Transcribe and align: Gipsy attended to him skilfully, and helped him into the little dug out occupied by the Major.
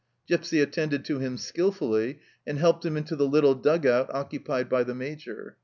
Gipsy 0.25 0.61
attended 0.61 1.05
to 1.05 1.19
him 1.19 1.37
skilfully, 1.37 2.21
and 2.47 2.57
helped 2.57 2.83
him 2.83 2.97
into 2.97 3.15
the 3.15 3.27
little 3.27 3.53
dug 3.53 3.85
out 3.85 4.11
occupied 4.11 4.67
by 4.67 4.83
the 4.83 4.95
Major. 4.95 5.57